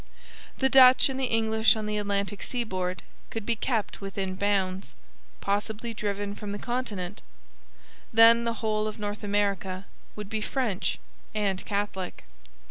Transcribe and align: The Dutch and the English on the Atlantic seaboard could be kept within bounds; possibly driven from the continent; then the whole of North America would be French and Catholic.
The 0.57 0.67
Dutch 0.67 1.09
and 1.09 1.19
the 1.19 1.25
English 1.27 1.75
on 1.75 1.85
the 1.85 1.99
Atlantic 1.99 2.41
seaboard 2.41 3.03
could 3.29 3.45
be 3.45 3.55
kept 3.55 4.01
within 4.01 4.33
bounds; 4.33 4.95
possibly 5.41 5.93
driven 5.93 6.33
from 6.33 6.53
the 6.53 6.57
continent; 6.57 7.21
then 8.11 8.43
the 8.43 8.53
whole 8.65 8.87
of 8.87 8.97
North 8.97 9.23
America 9.23 9.85
would 10.15 10.27
be 10.27 10.41
French 10.41 10.97
and 11.35 11.63
Catholic. 11.65 12.23